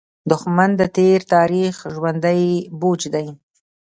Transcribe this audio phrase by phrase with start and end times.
[0.31, 2.43] دښمن د تېر تاریخ ژوندى
[2.79, 3.27] بوج دی